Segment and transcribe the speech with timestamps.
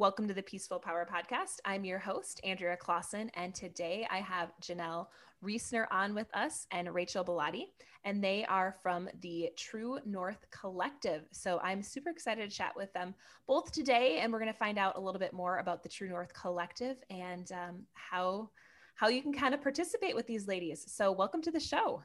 [0.00, 1.58] Welcome to the Peaceful Power Podcast.
[1.64, 5.08] I'm your host, Andrea Clausen, and today I have Janelle
[5.44, 7.64] Reesner on with us and Rachel Bellotti,
[8.04, 11.22] and they are from the True North Collective.
[11.32, 13.12] So I'm super excited to chat with them
[13.48, 16.08] both today, and we're going to find out a little bit more about the True
[16.08, 18.50] North Collective and um, how
[18.94, 20.84] how you can kind of participate with these ladies.
[20.86, 22.02] So welcome to the show.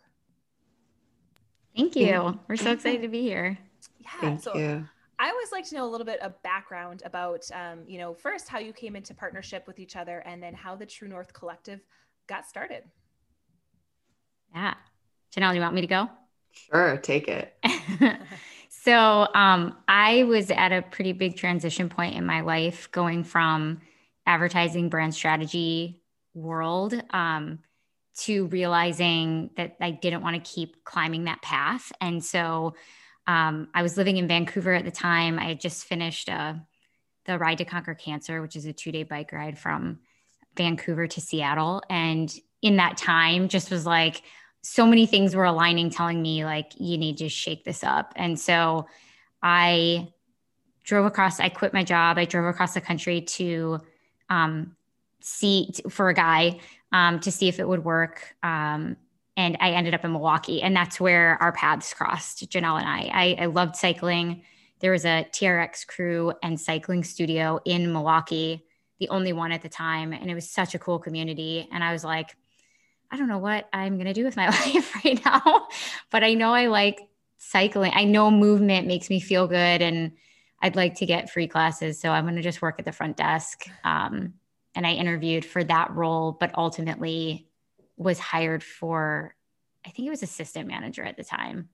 [1.77, 2.39] Thank you.
[2.47, 3.55] We're so excited to be here.
[3.99, 4.09] Yeah.
[4.19, 4.89] Thank so you.
[5.23, 8.49] I always like to know a little bit of background about, um, you know, first
[8.49, 11.79] how you came into partnership with each other, and then how the True North Collective
[12.27, 12.84] got started.
[14.53, 14.73] Yeah,
[15.34, 16.09] Janelle, do you want me to go?
[16.51, 17.55] Sure, take it.
[18.70, 23.79] so um, I was at a pretty big transition point in my life, going from
[24.26, 26.01] advertising brand strategy
[26.34, 27.59] world um,
[28.17, 32.73] to realizing that I didn't want to keep climbing that path, and so
[33.27, 35.40] um, I was living in Vancouver at the time.
[35.40, 36.55] I had just finished uh,
[37.26, 39.99] the Ride to Conquer Cancer, which is a two day bike ride from
[40.55, 41.82] Vancouver to Seattle.
[41.90, 44.21] And in that time, just was like,
[44.62, 48.13] so many things were aligning, telling me, like, you need to shake this up.
[48.15, 48.88] And so
[49.41, 50.08] I
[50.84, 52.18] drove across, I quit my job.
[52.18, 53.80] I drove across the country to
[54.30, 54.76] um,
[55.21, 56.60] see for a guy
[56.91, 58.35] um, to see if it would work.
[58.43, 58.98] Um,
[59.35, 60.62] and I ended up in Milwaukee.
[60.62, 63.09] And that's where our paths crossed, Janelle and I.
[63.13, 64.44] I, I loved cycling.
[64.79, 68.66] There was a TRX crew and cycling studio in Milwaukee,
[69.00, 70.13] the only one at the time.
[70.13, 71.67] And it was such a cool community.
[71.72, 72.35] And I was like,
[73.09, 75.68] I don't know what I'm going to do with my life right now,
[76.09, 77.00] but I know I like
[77.38, 77.91] cycling.
[77.95, 80.13] I know movement makes me feel good and
[80.62, 82.00] I'd like to get free classes.
[82.00, 83.66] So I'm going to just work at the front desk.
[83.84, 84.35] Um,
[84.75, 87.47] and I interviewed for that role, but ultimately
[87.97, 89.36] was hired for,
[89.86, 91.69] I think it was assistant manager at the time.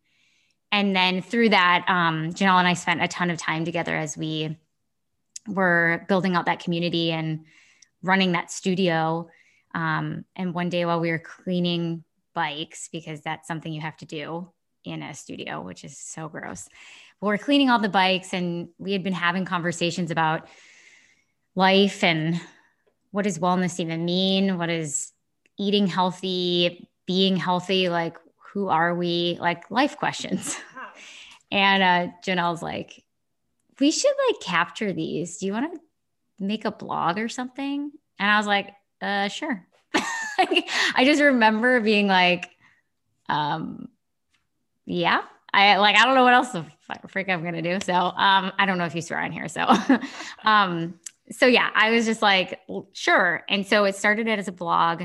[0.71, 4.17] And then through that, um, Janelle and I spent a ton of time together as
[4.17, 4.57] we
[5.47, 7.45] were building out that community and
[8.03, 9.29] running that studio.
[9.73, 12.03] Um, and one day while we were cleaning
[12.35, 14.51] bikes, because that's something you have to do
[14.83, 16.67] in a studio, which is so gross.
[17.19, 20.47] But we're cleaning all the bikes, and we had been having conversations about
[21.55, 22.39] life and
[23.11, 24.57] what does wellness even mean?
[24.57, 25.11] What is
[25.59, 28.17] eating healthy, being healthy, like
[28.53, 29.37] who are we?
[29.39, 30.57] Like life questions.
[31.51, 33.03] and uh, Janelle's like,
[33.79, 35.37] we should like capture these.
[35.37, 35.79] Do you want to
[36.39, 37.91] make a blog or something?
[38.17, 39.65] And I was like, uh, sure.
[39.93, 42.49] I just remember being like,
[43.27, 43.89] um,
[44.85, 45.21] yeah,
[45.53, 46.65] I like, I don't know what else the
[47.07, 47.79] freak I'm going to do.
[47.83, 49.47] So, um, I don't know if you swear on here.
[49.47, 49.67] So,
[50.43, 50.99] um,
[51.31, 52.59] so yeah, I was just like,
[52.93, 53.43] sure.
[53.49, 55.03] And so it started as a blog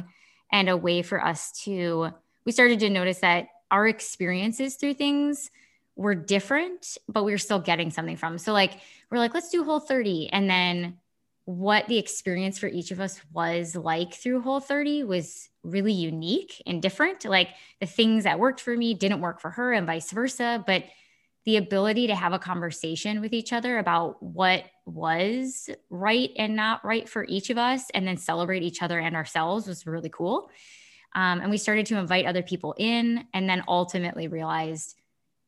[0.54, 2.10] and a way for us to
[2.46, 5.50] we started to notice that our experiences through things
[5.96, 8.38] were different but we were still getting something from.
[8.38, 8.78] So like
[9.10, 10.98] we're like let's do Whole30 and then
[11.44, 16.80] what the experience for each of us was like through Whole30 was really unique and
[16.80, 17.24] different.
[17.24, 17.48] Like
[17.80, 20.84] the things that worked for me didn't work for her and vice versa but
[21.44, 26.84] the ability to have a conversation with each other about what was right and not
[26.84, 30.50] right for each of us and then celebrate each other and ourselves was really cool.
[31.14, 34.96] Um, and we started to invite other people in and then ultimately realized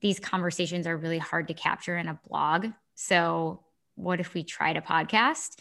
[0.01, 2.69] these conversations are really hard to capture in a blog.
[2.95, 3.65] So
[3.95, 5.59] what if we tried a podcast?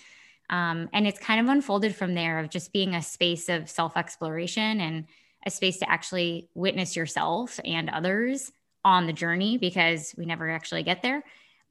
[0.49, 3.97] Um, and it's kind of unfolded from there of just being a space of self
[3.97, 5.05] exploration and
[5.45, 8.51] a space to actually witness yourself and others
[8.85, 11.23] on the journey because we never actually get there.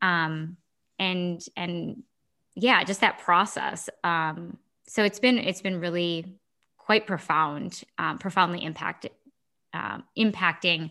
[0.02, 0.58] Um,
[0.98, 2.02] and and
[2.54, 3.88] yeah, just that process.
[4.02, 6.36] Um, so it's been it's been really
[6.76, 9.12] quite profound, um, profoundly impacted,
[9.72, 10.90] um, impacting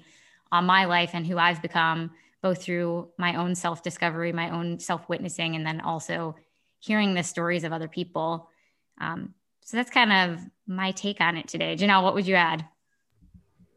[0.51, 2.11] on my life and who I've become,
[2.41, 6.35] both through my own self discovery, my own self witnessing, and then also
[6.79, 8.50] hearing the stories of other people.
[9.00, 11.75] Um, so that's kind of my take on it today.
[11.75, 12.66] Janelle, what would you add?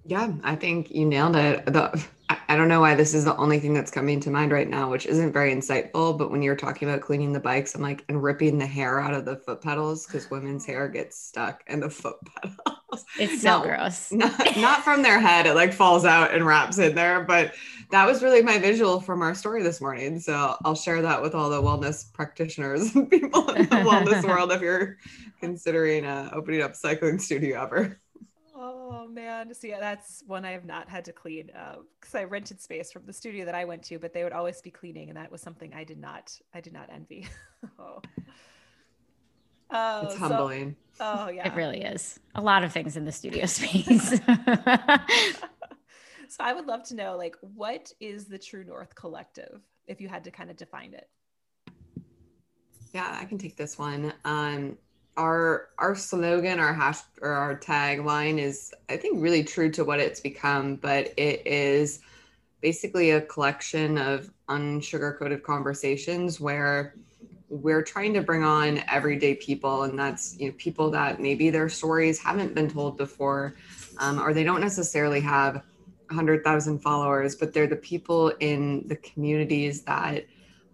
[0.06, 1.66] Yeah, I think you nailed it.
[1.66, 2.06] The
[2.48, 4.90] I don't know why this is the only thing that's coming to mind right now,
[4.90, 6.16] which isn't very insightful.
[6.16, 9.14] But when you're talking about cleaning the bikes, I'm like, and ripping the hair out
[9.14, 13.04] of the foot pedals because women's hair gets stuck in the foot pedals.
[13.18, 14.12] It's so gross.
[14.12, 17.22] Not, not from their head, it like falls out and wraps in there.
[17.24, 17.54] But
[17.90, 20.18] that was really my visual from our story this morning.
[20.20, 24.52] So I'll share that with all the wellness practitioners and people in the wellness world
[24.52, 24.98] if you're
[25.40, 28.00] considering uh, opening up cycling studio ever.
[28.58, 32.58] Oh man, see, that's one I have not had to clean because uh, I rented
[32.58, 35.16] space from the studio that I went to, but they would always be cleaning, and
[35.18, 37.28] that was something I did not, I did not envy.
[37.78, 38.00] oh.
[39.68, 40.76] Oh, it's humbling.
[40.92, 42.20] So, oh yeah, it really is.
[42.36, 44.10] A lot of things in the studio space.
[44.20, 44.20] so
[46.38, 50.22] I would love to know, like, what is the True North Collective, if you had
[50.22, 51.08] to kind of define it?
[52.94, 54.12] Yeah, I can take this one.
[54.24, 54.78] Um,
[55.16, 60.00] our our slogan, our hash or our tagline is, I think, really true to what
[60.00, 60.76] it's become.
[60.76, 62.00] But it is
[62.60, 66.94] basically a collection of unsugar-coated conversations where
[67.48, 71.68] we're trying to bring on everyday people, and that's you know people that maybe their
[71.68, 73.54] stories haven't been told before,
[73.98, 75.62] um, or they don't necessarily have
[76.08, 80.26] 100,000 followers, but they're the people in the communities that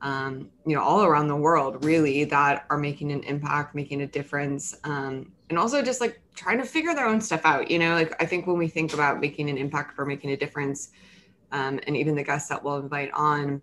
[0.02, 4.06] um, you know, all around the world, really, that are making an impact, making a
[4.06, 7.70] difference, um, and also just like trying to figure their own stuff out.
[7.70, 10.36] You know, like I think when we think about making an impact or making a
[10.36, 10.90] difference,
[11.52, 13.62] um, and even the guests that we'll invite on,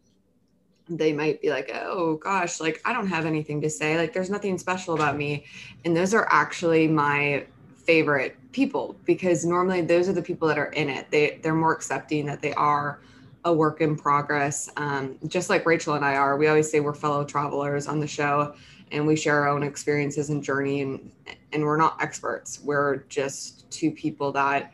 [0.87, 3.97] they might be like, oh gosh, like I don't have anything to say.
[3.97, 5.45] Like there's nothing special about me.
[5.83, 7.45] And those are actually my
[7.75, 11.11] favorite people because normally those are the people that are in it.
[11.11, 13.01] They they're more accepting that they are
[13.45, 14.69] a work in progress.
[14.77, 18.07] Um, just like Rachel and I are, we always say we're fellow travelers on the
[18.07, 18.53] show
[18.91, 21.11] and we share our own experiences and journey and
[21.51, 22.59] and we're not experts.
[22.63, 24.73] We're just two people that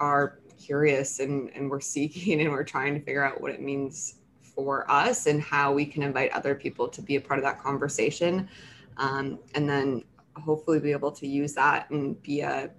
[0.00, 4.16] are curious and, and we're seeking and we're trying to figure out what it means
[4.40, 7.60] for us and how we can invite other people to be a part of that
[7.60, 8.48] conversation.
[8.96, 10.04] Um, and then
[10.36, 12.70] hopefully be able to use that and be a,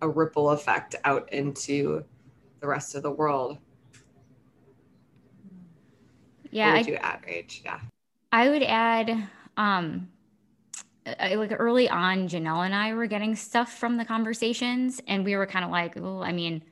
[0.00, 2.04] a ripple effect out into
[2.60, 3.58] the rest of the world.
[6.56, 6.72] Yeah.
[6.72, 7.64] I, add, Rach?
[7.64, 7.80] Yeah.
[8.32, 10.08] I would add, um,
[11.06, 15.46] like early on, Janelle and I were getting stuff from the conversations, and we were
[15.46, 16.62] kind of like, "Oh, I mean,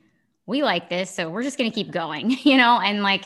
[0.47, 2.79] we like this, so we're just going to keep going," you know.
[2.81, 3.25] And like,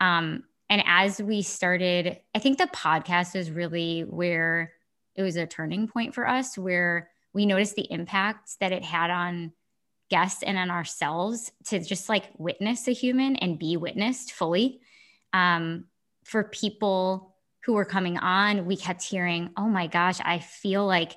[0.00, 4.72] um, and as we started, I think the podcast was really where
[5.16, 9.10] it was a turning point for us, where we noticed the impact that it had
[9.10, 9.52] on
[10.08, 14.80] guests and on ourselves to just like witness a human and be witnessed fully
[15.32, 15.84] um,
[16.24, 17.34] for people
[17.64, 21.16] who were coming on, we kept hearing, oh my gosh, I feel like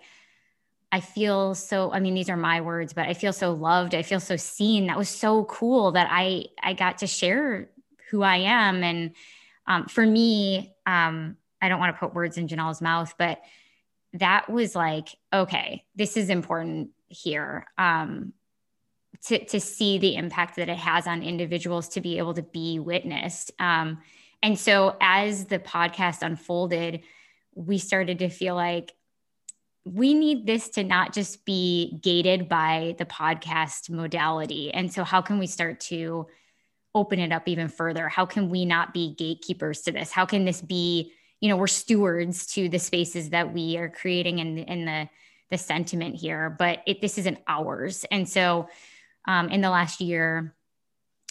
[0.91, 4.03] I feel so I mean these are my words but I feel so loved I
[4.03, 4.85] feel so seen.
[4.87, 7.71] That was so cool that I I got to share
[8.11, 8.83] who I am.
[8.83, 9.15] And
[9.65, 13.41] um, for me um, I don't want to put words in Janelle's mouth but
[14.13, 17.65] that was like okay this is important here.
[17.75, 18.33] Um,
[19.21, 22.79] to to see the impact that it has on individuals to be able to be
[22.79, 23.51] witnessed.
[23.59, 23.99] Um,
[24.41, 27.01] and so as the podcast unfolded,
[27.55, 28.93] we started to feel like
[29.85, 34.73] we need this to not just be gated by the podcast modality.
[34.73, 36.27] And so how can we start to
[36.95, 38.07] open it up even further?
[38.07, 40.11] How can we not be gatekeepers to this?
[40.11, 41.11] How can this be,
[41.41, 45.09] you know, we're stewards to the spaces that we are creating and in, the
[45.49, 48.05] the sentiment here, but it, this isn't ours.
[48.09, 48.69] And so
[49.25, 50.55] um, in the last year,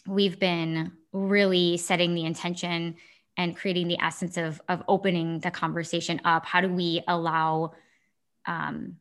[0.06, 2.96] we've been really setting the intention
[3.36, 6.44] and creating the essence of, of opening the conversation up.
[6.44, 7.72] How do we allow
[8.46, 8.96] um,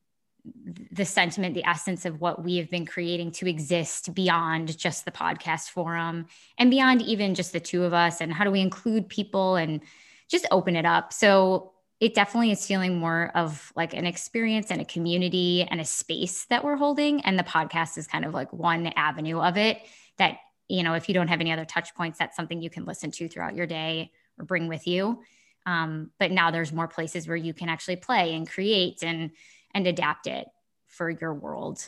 [0.92, 5.12] the sentiment, the essence of what we have been creating to exist beyond just the
[5.12, 6.28] podcast forum
[6.58, 8.22] and beyond even just the two of us?
[8.22, 9.82] And how do we include people and
[10.30, 11.14] just open it up?
[11.14, 11.71] So
[12.02, 16.46] it definitely is feeling more of like an experience and a community and a space
[16.46, 17.22] that we're holding.
[17.22, 19.78] And the podcast is kind of like one avenue of it
[20.18, 22.86] that, you know, if you don't have any other touch points, that's something you can
[22.86, 25.22] listen to throughout your day or bring with you.
[25.68, 29.30] Um, but now there's more places where you can actually play and create and
[29.76, 30.48] and adapt it
[30.88, 31.88] for your world.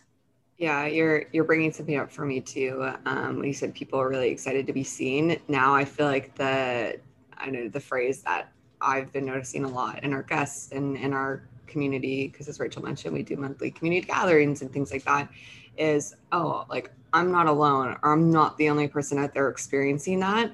[0.60, 2.88] Yeah, you're you're bringing something up for me too.
[3.08, 6.36] Um, when you said people are really excited to be seen, now I feel like
[6.36, 7.00] the
[7.36, 11.13] I know the phrase that I've been noticing a lot in our guests and in
[11.13, 15.30] our community, because as Rachel mentioned, we do monthly community gatherings and things like that,
[15.78, 20.20] is oh, like I'm not alone or I'm not the only person out there experiencing
[20.20, 20.52] that.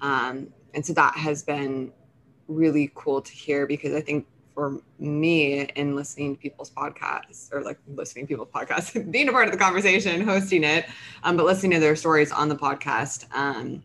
[0.00, 1.92] Um, and so that has been
[2.48, 7.62] really cool to hear because I think for me in listening to people's podcasts or
[7.62, 10.86] like listening to people's podcasts, being a part of the conversation, hosting it,
[11.24, 13.82] um, but listening to their stories on the podcast, um,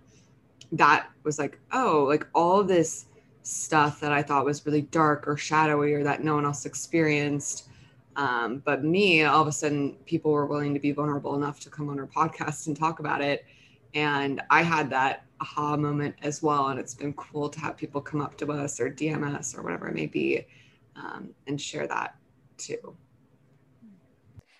[0.71, 3.05] that was like, oh, like all this
[3.43, 7.69] stuff that I thought was really dark or shadowy or that no one else experienced.
[8.15, 11.69] Um, but me, all of a sudden, people were willing to be vulnerable enough to
[11.69, 13.45] come on our podcast and talk about it.
[13.93, 16.67] And I had that aha moment as well.
[16.67, 19.63] And it's been cool to have people come up to us or DM us or
[19.63, 20.45] whatever it may be
[20.95, 22.15] um, and share that
[22.57, 22.95] too.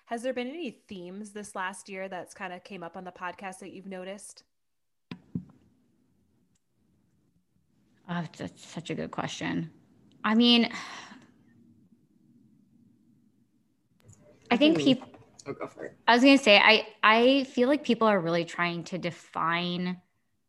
[0.06, 3.12] Has there been any themes this last year that's kind of came up on the
[3.12, 4.44] podcast that you've noticed?
[8.14, 9.72] Oh, that's such a good question.
[10.22, 10.70] I mean,
[14.52, 15.08] I think people.
[15.48, 15.96] Oh, go for it.
[16.08, 20.02] I was gonna say I I feel like people are really trying to define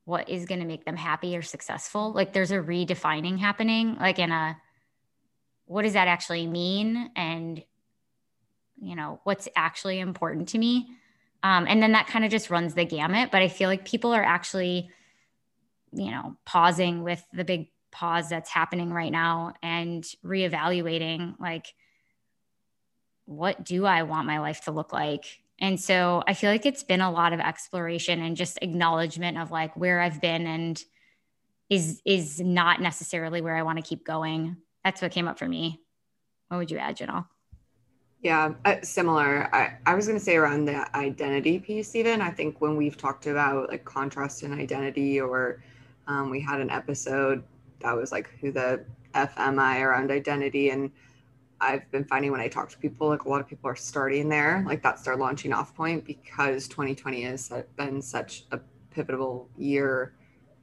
[0.04, 2.12] what is going to make them happy or successful.
[2.12, 4.56] Like there's a redefining happening, like in a
[5.66, 7.62] what does that actually mean and
[8.80, 10.88] you know what's actually important to me
[11.44, 14.12] um, and then that kind of just runs the gamut but i feel like people
[14.12, 14.90] are actually
[15.92, 21.74] you know pausing with the big pause that's happening right now and reevaluating like
[23.26, 26.82] what do i want my life to look like and so i feel like it's
[26.82, 30.84] been a lot of exploration and just acknowledgement of like where i've been and
[31.68, 35.46] is is not necessarily where i want to keep going that's what came up for
[35.46, 35.80] me
[36.48, 37.26] what would you add janelle
[38.22, 39.52] yeah, uh, similar.
[39.52, 42.20] I, I was going to say around the identity piece, even.
[42.20, 45.60] I think when we've talked about like contrast and identity, or
[46.06, 47.42] um, we had an episode
[47.80, 50.70] that was like who the FMI around identity.
[50.70, 50.90] And
[51.60, 54.28] I've been finding when I talk to people, like a lot of people are starting
[54.28, 60.14] there, like that's their launching off point because 2020 has been such a pivotal year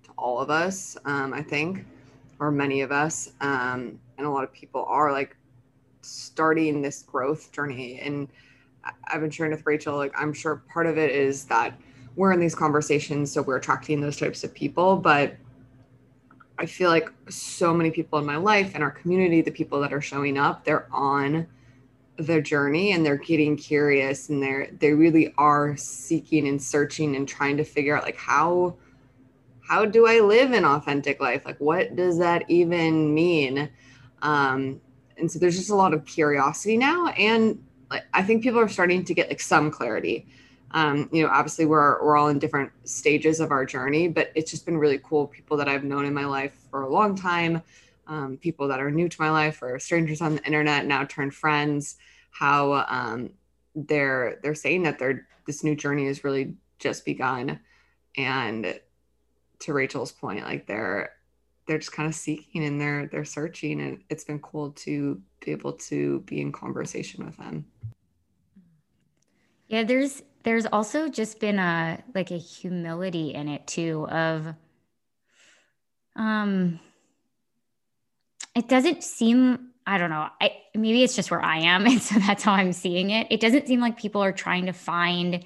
[0.03, 1.86] to all of us, um, I think,
[2.39, 3.31] or many of us.
[3.41, 5.36] Um, and a lot of people are like
[6.01, 8.27] starting this growth journey and
[9.05, 11.77] i've been sharing with rachel like i'm sure part of it is that
[12.15, 15.35] we're in these conversations so we're attracting those types of people but
[16.57, 19.93] i feel like so many people in my life and our community the people that
[19.93, 21.47] are showing up they're on
[22.19, 27.27] their journey and they're getting curious and they're they really are seeking and searching and
[27.27, 28.75] trying to figure out like how
[29.61, 31.45] how do i live an authentic life?
[31.45, 33.69] Like what does that even mean?
[34.21, 34.81] Um
[35.17, 38.69] and so there's just a lot of curiosity now and like, i think people are
[38.69, 40.27] starting to get like some clarity
[40.71, 44.51] um, you know obviously we're we're all in different stages of our journey but it's
[44.51, 45.27] just been really cool.
[45.27, 47.61] People that i've known in my life for a long time
[48.07, 51.33] um, people that are new to my life or strangers on the internet now turned
[51.33, 51.97] friends
[52.31, 53.29] how um,
[53.75, 57.59] they're they're saying that their this new journey has really just begun.
[58.17, 58.79] And
[59.59, 61.11] to rachel's point like they're
[61.67, 65.51] they're just kind of seeking and they're they're searching and it's been cool to be
[65.51, 67.65] able to be in conversation with them.
[69.67, 74.53] Yeah there's there's also just been a like a humility in it too of
[76.15, 76.79] um
[78.55, 82.17] it doesn't seem i don't know i maybe it's just where i am and so
[82.19, 85.43] that's how i'm seeing it it doesn't seem like people are trying to find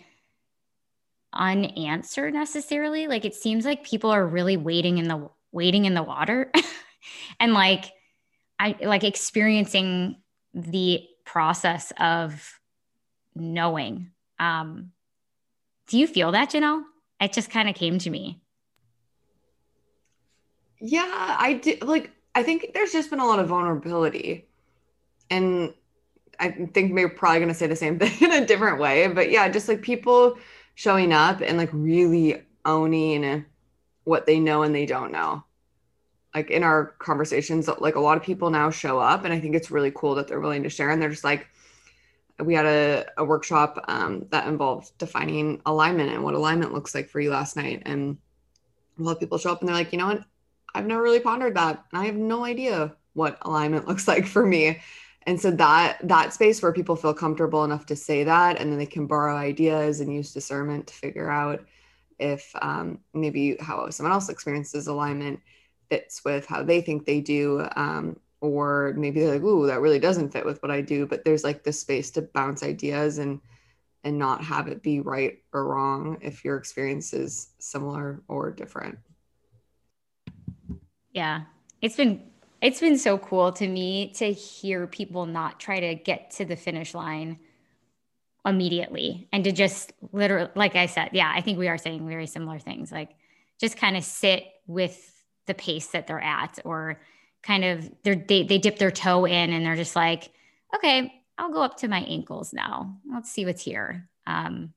[1.33, 6.03] unanswered necessarily like it seems like people are really waiting in the waiting in the
[6.03, 6.51] water
[7.39, 7.91] and like
[8.63, 10.15] I like experiencing
[10.53, 12.59] the process of
[13.35, 14.11] knowing.
[14.43, 14.91] Um,
[15.87, 16.83] do you feel that, Janelle?
[17.21, 18.41] It just kind of came to me.
[20.79, 21.83] Yeah, I did.
[21.83, 24.47] Like, I think there's just been a lot of vulnerability.
[25.29, 25.73] And
[26.39, 29.07] I think we're probably going to say the same thing in a different way.
[29.07, 30.37] But yeah, just like people
[30.75, 33.45] showing up and like really owning
[34.03, 35.43] what they know and they don't know
[36.33, 39.55] like in our conversations like a lot of people now show up and i think
[39.55, 41.47] it's really cool that they're willing to share and they're just like
[42.39, 47.09] we had a, a workshop um, that involved defining alignment and what alignment looks like
[47.09, 47.83] for you last night.
[47.85, 48.17] And
[48.99, 50.23] a lot of people show up and they're like you know what?
[50.75, 51.83] I've never really pondered that.
[51.91, 54.81] And i have no idea what alignment looks like for me.
[55.25, 58.77] And so that that space where people feel comfortable enough to say that and then
[58.77, 61.65] they can borrow ideas and use discernment to figure out
[62.19, 65.39] if um, maybe how someone else experiences alignment
[65.89, 69.99] fits with how they think they do um, or maybe they're like ooh that really
[69.99, 73.39] doesn't fit with what i do but there's like this space to bounce ideas and
[74.03, 78.99] and not have it be right or wrong if your experience is similar or different.
[81.11, 81.43] Yeah.
[81.81, 82.21] It's been
[82.61, 86.55] it's been so cool to me to hear people not try to get to the
[86.55, 87.39] finish line
[88.45, 92.27] immediately and to just literally like i said yeah i think we are saying very
[92.27, 93.11] similar things like
[93.57, 96.99] just kind of sit with the pace that they're at or
[97.43, 100.31] kind of they they dip their toe in and they're just like
[100.73, 102.97] okay i'll go up to my ankles now.
[103.11, 104.09] Let's see what's here.
[104.25, 104.73] Um,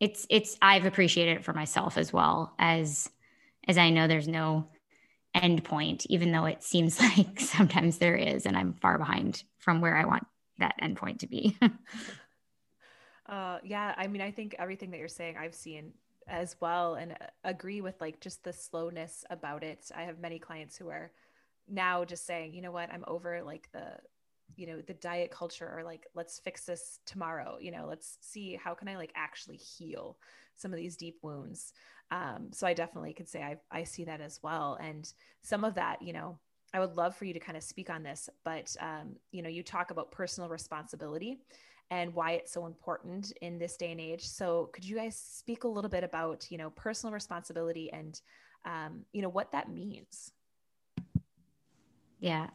[0.00, 3.08] it's it's i've appreciated it for myself as well as
[3.68, 4.68] as i know there's no
[5.32, 9.80] end point even though it seems like sometimes there is and i'm far behind from
[9.80, 10.26] where i want
[10.58, 11.56] that end point to be.
[13.24, 15.92] Uh, yeah i mean i think everything that you're saying i've seen
[16.26, 19.90] as well and uh, agree with like just the slowness about it.
[19.94, 21.10] I have many clients who are
[21.68, 23.98] now just saying, you know what, I'm over like the
[24.56, 28.58] you know the diet culture or like let's fix this tomorrow you know let's see
[28.62, 30.18] how can i like actually heal
[30.56, 31.72] some of these deep wounds
[32.10, 35.10] um, so i definitely could say I, I see that as well and
[35.42, 36.38] some of that you know
[36.74, 39.48] i would love for you to kind of speak on this but um, you know
[39.48, 41.38] you talk about personal responsibility
[41.90, 44.26] and why it's so important in this day and age.
[44.26, 48.18] So could you guys speak a little bit about, you know, personal responsibility and,
[48.64, 50.32] um, you know, what that means?
[52.22, 52.46] Yeah,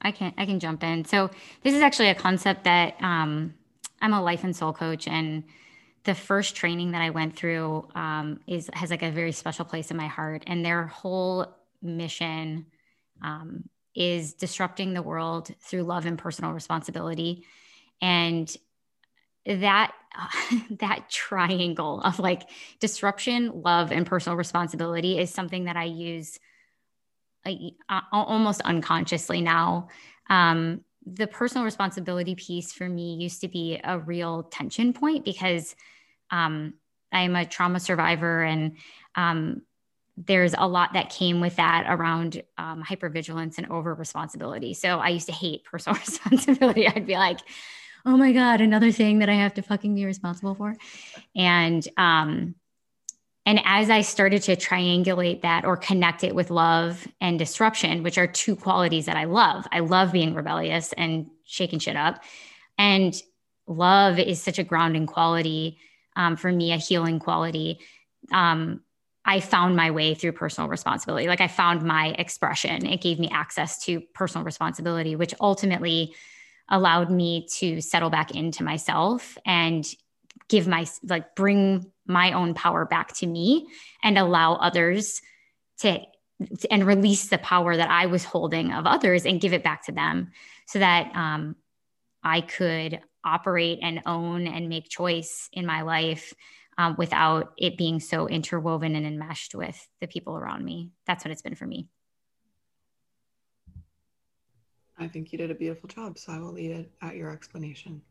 [0.00, 1.04] I can I can jump in.
[1.04, 1.30] So
[1.64, 3.54] this is actually a concept that um,
[4.00, 5.42] I'm a life and soul coach, and
[6.04, 9.90] the first training that I went through um, is has like a very special place
[9.90, 10.44] in my heart.
[10.46, 12.66] And their whole mission
[13.20, 13.64] um,
[13.96, 17.44] is disrupting the world through love and personal responsibility,
[18.00, 18.56] and
[19.44, 19.92] that
[20.70, 26.38] that triangle of like disruption, love, and personal responsibility is something that I use
[27.88, 29.88] uh, almost unconsciously now.
[30.28, 35.76] Um, the personal responsibility piece for me used to be a real tension point because
[36.30, 36.74] um,
[37.12, 38.76] I'm a trauma survivor and
[39.14, 39.62] um,
[40.16, 44.74] there's a lot that came with that around um, hypervigilance and over responsibility.
[44.74, 46.88] So I used to hate personal responsibility.
[46.88, 47.40] I'd be like,
[48.04, 50.74] oh my God, another thing that I have to fucking be responsible for.
[51.34, 52.54] And, um,
[53.46, 58.18] and as I started to triangulate that or connect it with love and disruption, which
[58.18, 62.24] are two qualities that I love, I love being rebellious and shaking shit up.
[62.76, 63.14] And
[63.68, 65.78] love is such a grounding quality
[66.16, 67.78] um, for me, a healing quality.
[68.32, 68.82] Um,
[69.24, 71.28] I found my way through personal responsibility.
[71.28, 72.84] Like I found my expression.
[72.84, 76.14] It gave me access to personal responsibility, which ultimately
[76.68, 79.86] allowed me to settle back into myself and
[80.48, 83.68] give my like bring my own power back to me
[84.02, 85.20] and allow others
[85.78, 86.00] to
[86.70, 89.92] and release the power that I was holding of others and give it back to
[89.92, 90.32] them
[90.66, 91.56] so that um,
[92.22, 96.34] I could operate and own and make choice in my life
[96.78, 100.90] um, without it being so interwoven and enmeshed with the people around me.
[101.06, 101.88] That's what it's been for me.
[104.98, 106.18] I think you did a beautiful job.
[106.18, 108.02] So I will leave it at your explanation.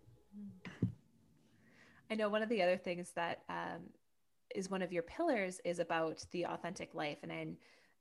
[2.09, 3.81] I know one of the other things that um,
[4.53, 7.17] is one of your pillars is about the authentic life.
[7.23, 7.57] And then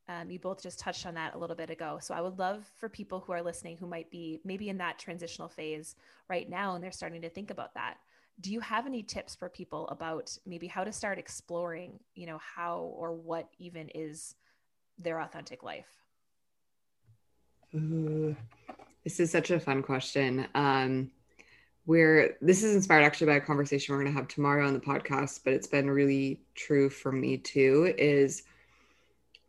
[0.08, 1.98] um, you both just touched on that a little bit ago.
[2.00, 4.98] So I would love for people who are listening who might be maybe in that
[4.98, 5.96] transitional phase
[6.28, 7.96] right now and they're starting to think about that.
[8.40, 12.38] Do you have any tips for people about maybe how to start exploring, you know,
[12.38, 14.34] how or what even is
[14.98, 15.86] their authentic life?
[19.04, 20.46] This is such a fun question.
[20.54, 21.10] Um,
[21.86, 24.80] where this is inspired actually by a conversation we're going to have tomorrow on the
[24.80, 27.94] podcast, but it's been really true for me too.
[27.98, 28.44] Is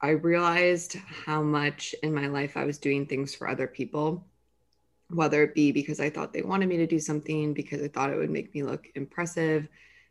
[0.02, 4.26] I realized how much in my life I was doing things for other people,
[5.10, 8.12] whether it be because I thought they wanted me to do something, because I thought
[8.12, 9.70] it would make me look impressive,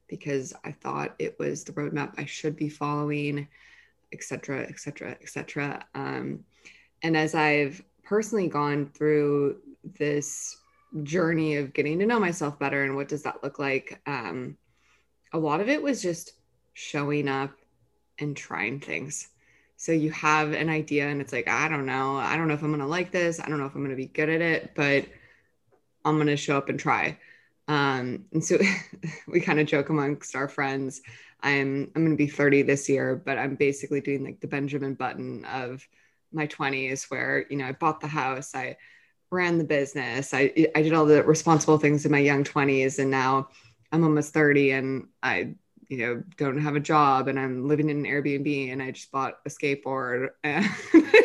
[0.09, 3.49] because I thought it was the roadmap I should be following,
[4.13, 5.85] etc., etc., etc.
[5.95, 6.45] And
[7.03, 9.59] as I've personally gone through
[9.99, 10.57] this
[11.03, 14.57] journey of getting to know myself better and what does that look like um,
[15.33, 16.33] a lot of it was just
[16.73, 17.51] showing up
[18.19, 19.29] and trying things.
[19.77, 22.17] So you have an idea and it's like i don't know.
[22.17, 23.41] I don't know if i'm going to like this.
[23.41, 25.07] I don't know if i'm going to be good at it but
[26.05, 27.19] i'm going to show up and try.
[27.67, 28.59] Um, and so
[29.27, 31.01] we kind of joke amongst our friends
[31.45, 34.95] i'm i'm going to be 30 this year but i'm basically doing like the benjamin
[34.95, 35.87] button of
[36.33, 38.77] my 20s where you know i bought the house i
[39.35, 43.11] ran the business i i did all the responsible things in my young 20s and
[43.11, 43.49] now
[43.93, 45.55] i'm almost 30 and i
[45.89, 49.11] you know don't have a job and i'm living in an airbnb and i just
[49.13, 50.65] bought a skateboard and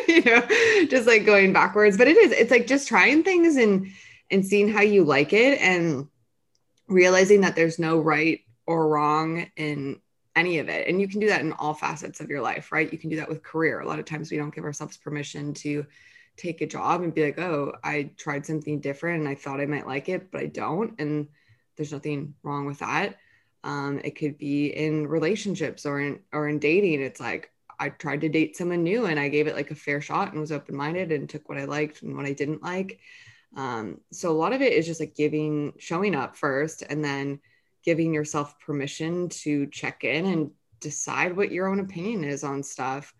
[0.08, 3.86] you know just like going backwards but it is it's like just trying things and
[4.30, 6.06] and seeing how you like it and
[6.88, 10.00] realizing that there's no right or wrong in
[10.36, 10.88] any of it.
[10.88, 12.90] And you can do that in all facets of your life, right?
[12.90, 13.80] You can do that with career.
[13.80, 15.86] A lot of times we don't give ourselves permission to
[16.40, 19.66] take a job and be like, oh, I tried something different and I thought I
[19.66, 20.94] might like it, but I don't.
[20.98, 21.28] And
[21.76, 23.16] there's nothing wrong with that.
[23.62, 27.02] Um, it could be in relationships or in or in dating.
[27.02, 30.00] It's like I tried to date someone new and I gave it like a fair
[30.00, 33.00] shot and was open minded and took what I liked and what I didn't like.
[33.56, 37.40] Um, so a lot of it is just like giving, showing up first, and then
[37.84, 40.50] giving yourself permission to check in and
[40.80, 43.12] decide what your own opinion is on stuff.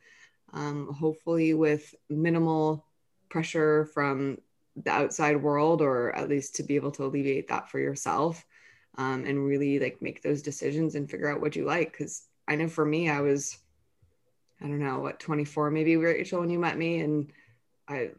[0.52, 2.86] Um, hopefully, with minimal
[3.30, 4.38] pressure from
[4.76, 8.44] the outside world, or at least to be able to alleviate that for yourself
[8.98, 11.92] um, and really like make those decisions and figure out what you like.
[11.92, 13.58] Because I know for me, I was,
[14.60, 17.32] I don't know, what 24 maybe, Rachel, when you met me, and
[17.88, 18.10] I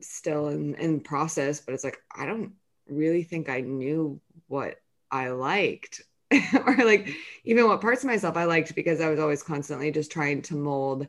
[0.00, 2.52] still in in process, but it's like I don't
[2.88, 4.80] really think I knew what
[5.10, 6.02] I liked
[6.66, 7.08] or like
[7.44, 10.54] even what parts of myself I liked because I was always constantly just trying to
[10.54, 11.06] mold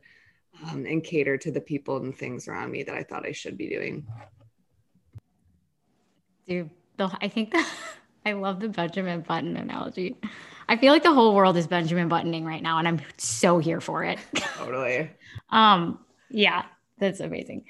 [0.66, 3.58] um, and cater to the people and things around me that I thought I should
[3.58, 4.06] be doing.
[6.48, 7.70] Dude, I think that
[8.26, 10.16] I love the Benjamin Button analogy.
[10.70, 13.82] I feel like the whole world is Benjamin buttoning right now, and I'm so here
[13.82, 14.20] for it.
[14.36, 15.10] Totally.
[15.50, 16.64] um, yeah,
[16.98, 17.66] that's amazing.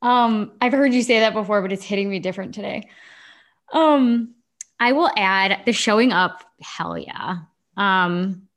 [0.00, 2.88] Um, I've heard you say that before, but it's hitting me different today.
[3.72, 4.34] Um,
[4.78, 6.44] I will add the showing up.
[6.60, 7.38] Hell yeah.
[7.76, 8.48] Um,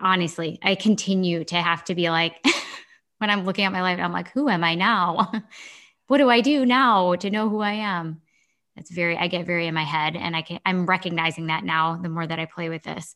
[0.00, 2.44] honestly, I continue to have to be like,
[3.22, 5.30] when I'm looking at my life, I'm like, who am I now?
[6.08, 8.20] what do I do now to know who I am?
[8.74, 11.96] That's very, I get very in my head and I can, I'm recognizing that now
[11.96, 13.14] the more that I play with this.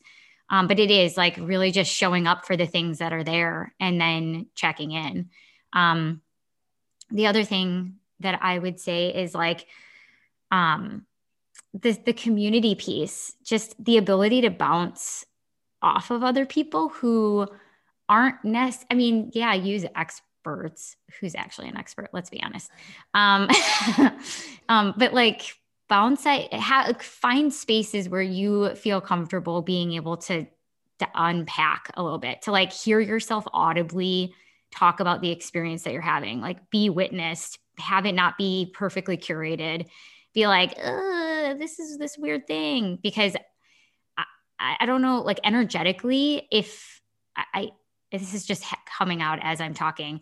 [0.49, 3.75] Um, but it is like really just showing up for the things that are there
[3.81, 5.29] and then checking in.
[5.73, 6.21] Um,
[7.11, 9.67] the other thing that I would say is like,
[10.51, 11.05] um,
[11.73, 15.25] the, the community piece, just the ability to bounce
[15.81, 17.45] off of other people who
[18.09, 18.85] aren't nest.
[18.89, 20.95] I mean, yeah, use experts.
[21.19, 22.09] Who's actually an expert?
[22.13, 22.71] Let's be honest.
[23.13, 23.49] Um,
[24.69, 25.53] um, but like
[25.89, 30.47] bounce, I ha- find spaces where you feel comfortable being able to
[30.99, 34.33] to unpack a little bit, to like hear yourself audibly
[34.71, 39.15] talk about the experience that you're having, like be witnessed, have it not be perfectly
[39.15, 39.87] curated,
[40.33, 43.35] be like, this is this weird thing because
[44.59, 47.01] I, I don't know, like energetically, if
[47.35, 47.69] I, I
[48.11, 48.63] this is just
[48.97, 50.21] coming out as I'm talking,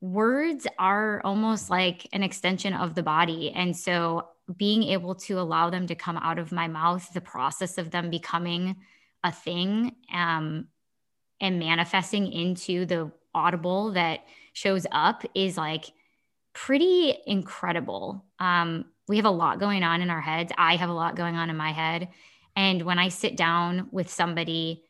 [0.00, 3.52] words are almost like an extension of the body.
[3.54, 7.78] And so being able to allow them to come out of my mouth, the process
[7.78, 8.76] of them becoming
[9.22, 10.66] a thing um,
[11.40, 14.20] and manifesting into the audible that
[14.52, 15.92] shows up is like
[16.52, 18.24] pretty incredible.
[18.38, 20.52] Um, we have a lot going on in our heads.
[20.58, 22.08] I have a lot going on in my head.
[22.56, 24.84] And when I sit down with somebody,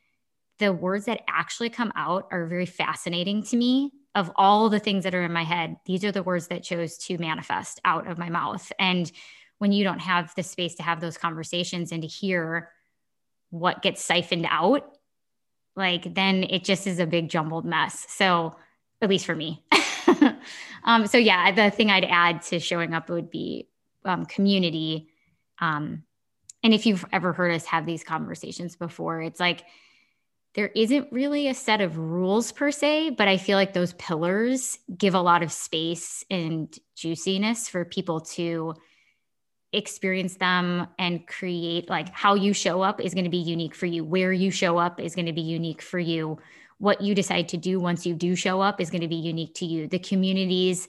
[0.63, 3.91] the words that actually come out are very fascinating to me.
[4.15, 6.97] Of all the things that are in my head, these are the words that chose
[6.99, 8.71] to manifest out of my mouth.
[8.77, 9.11] And
[9.57, 12.69] when you don't have the space to have those conversations and to hear
[13.49, 14.97] what gets siphoned out,
[15.75, 18.05] like then it just is a big jumbled mess.
[18.09, 18.55] So,
[19.01, 19.65] at least for me.
[20.85, 23.67] um, so, yeah, the thing I'd add to showing up would be
[24.05, 25.09] um, community.
[25.59, 26.03] Um,
[26.63, 29.65] and if you've ever heard us have these conversations before, it's like
[30.55, 34.77] there isn't really a set of rules per se, but I feel like those pillars
[34.95, 38.75] give a lot of space and juiciness for people to
[39.73, 43.87] experience them and create like how you show up is going to be unique for
[43.87, 44.03] you.
[44.03, 46.37] Where you show up is going to be unique for you.
[46.77, 49.55] What you decide to do once you do show up is going to be unique
[49.55, 49.87] to you.
[49.87, 50.87] The communities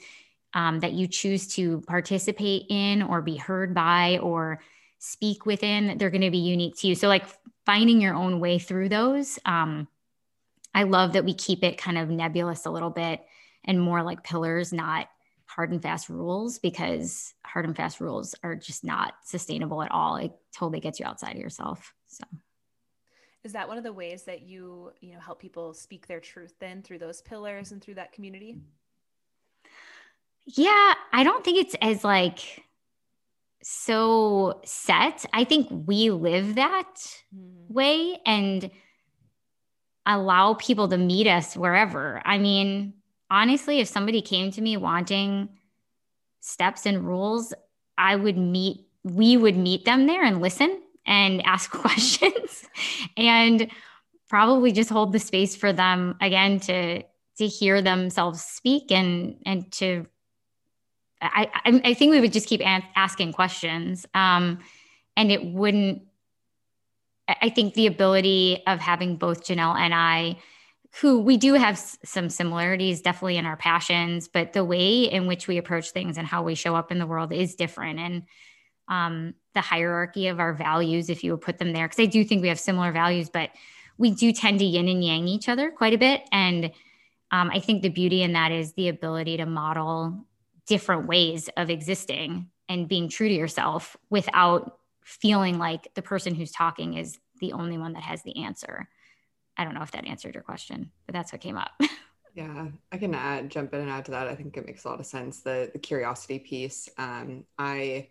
[0.53, 4.61] um, that you choose to participate in or be heard by or
[4.98, 6.94] speak within, they're going to be unique to you.
[6.94, 7.24] So, like
[7.66, 9.38] finding your own way through those.
[9.44, 9.88] Um,
[10.74, 13.24] I love that we keep it kind of nebulous a little bit
[13.64, 15.09] and more like pillars, not
[15.46, 20.16] hard and fast rules, because hard and fast rules are just not sustainable at all.
[20.16, 21.94] It totally gets you outside of yourself.
[22.07, 22.24] So,
[23.44, 26.55] is that one of the ways that you you know help people speak their truth
[26.61, 28.57] then through those pillars and through that community?
[30.46, 32.64] Yeah, I don't think it's as like
[33.64, 35.24] so set.
[35.33, 36.94] I think we live that
[37.35, 37.70] mm.
[37.70, 38.70] way and
[40.07, 42.20] allow people to meet us wherever.
[42.24, 42.94] I mean,
[43.31, 45.48] honestly, if somebody came to me wanting
[46.40, 47.55] steps and rules,
[47.96, 52.64] I would meet, we would meet them there and listen and ask questions
[53.16, 53.70] and
[54.29, 57.03] probably just hold the space for them again to
[57.37, 60.07] to hear themselves speak and and to
[61.20, 64.05] I, I, think we would just keep asking questions.
[64.14, 64.59] Um,
[65.16, 66.03] and it wouldn't,
[67.29, 70.37] I think the ability of having both Janelle and I,
[71.00, 75.48] who we do have some similarities definitely in our passions, but the way in which
[75.48, 77.98] we approach things and how we show up in the world is different.
[77.98, 78.22] And
[78.88, 82.22] um, the hierarchy of our values, if you would put them there, because I do
[82.22, 83.50] think we have similar values, but
[83.98, 86.22] we do tend to yin and yang each other quite a bit.
[86.31, 86.66] And
[87.31, 90.24] um, I think the beauty in that is the ability to model
[90.66, 96.50] different ways of existing and being true to yourself without feeling like the person who's
[96.50, 98.88] talking is the only one that has the answer.
[99.57, 101.70] I don't know if that answered your question, but that's what came up.
[102.35, 104.27] yeah, I can add, jump in and add to that.
[104.27, 105.40] I think it makes a lot of sense.
[105.40, 106.88] The the curiosity piece.
[106.98, 108.09] Um, I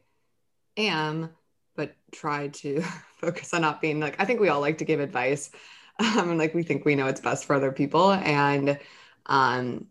[0.77, 1.31] am,
[1.75, 2.81] but try to
[3.17, 4.15] focus on not being like.
[4.19, 5.51] I think we all like to give advice,
[5.99, 8.11] um, and like we think we know what's best for other people.
[8.11, 8.79] And
[9.25, 9.87] um,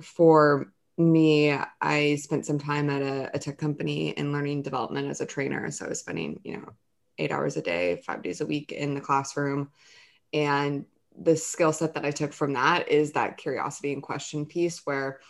[0.00, 5.20] for me, I spent some time at a, a, tech company in learning development as
[5.20, 5.70] a trainer.
[5.70, 6.72] So I was spending, you know,
[7.18, 9.70] eight hours a day, five days a week in the classroom.
[10.32, 10.84] And
[11.16, 15.20] the skill set that I took from that is that curiosity and question piece where,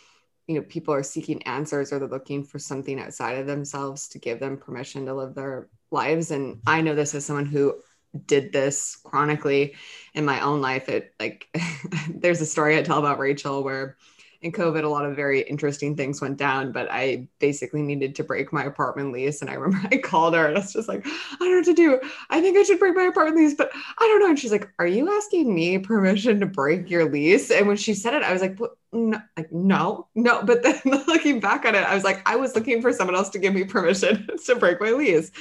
[0.47, 4.19] you know, people are seeking answers or they're looking for something outside of themselves to
[4.19, 6.31] give them permission to live their lives.
[6.31, 7.81] And I know this as someone who
[8.27, 9.75] did this chronically
[10.13, 10.89] in my own life.
[10.89, 11.49] It like,
[12.09, 13.97] there's a story I tell about Rachel where
[14.45, 18.25] in COVID, a lot of very interesting things went down, but I basically needed to
[18.25, 19.41] break my apartment lease.
[19.41, 21.65] And I remember I called her and I was just like, I don't know what
[21.65, 21.99] to do.
[22.29, 24.29] I think I should break my apartment lease, but I don't know.
[24.29, 27.51] And she's like, Are you asking me permission to break your lease?
[27.51, 28.59] And when she said it, I was like,
[28.93, 30.43] no, like, no, no.
[30.45, 33.31] But then looking back on it, I was like, I was looking for someone else
[33.31, 35.33] to give me permission to break my lease.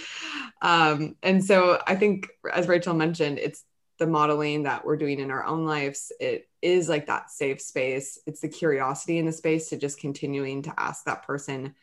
[0.62, 3.66] Um, and so I think, as Rachel mentioned, it's
[4.00, 6.12] the modeling that we're doing in our own lives.
[6.20, 8.20] It is like that safe space.
[8.26, 11.76] It's the curiosity in the space to just continuing to ask that person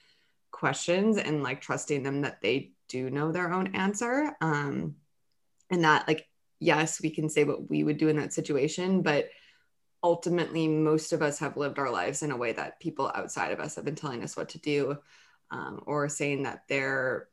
[0.51, 4.37] questions and like trusting them that they do know their own answer.
[4.41, 4.97] Um,
[5.71, 9.29] and that, like, yes, we can say what we would do in that situation, but
[10.03, 13.61] ultimately, most of us have lived our lives in a way that people outside of
[13.61, 14.99] us have been telling us what to do
[15.51, 17.29] um, or saying that they're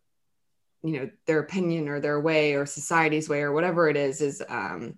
[0.83, 4.43] you know their opinion or their way or society's way or whatever it is is
[4.47, 4.95] um,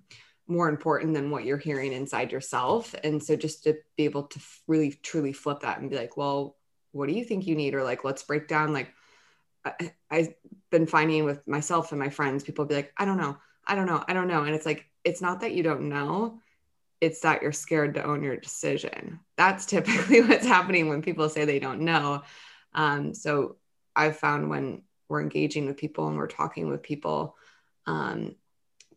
[0.48, 2.96] more important than what you're hearing inside yourself.
[3.04, 6.56] And so just to be able to really truly flip that and be like well
[6.92, 7.76] what do you think you need?
[7.76, 8.92] Or like let's break down like
[9.66, 10.34] I, i've
[10.72, 13.38] been finding with myself and my friends people be like i don't know
[13.68, 14.44] i don't know i don't know.
[14.44, 16.40] And it's like it's not that you don't know
[17.02, 19.22] it's that you're scared to own your decision.
[19.38, 22.24] That's typically what's happening when people say they don't know.
[22.74, 23.56] Um, so
[23.96, 27.36] i've found when we're engaging with people and we're talking with people
[27.86, 28.36] um,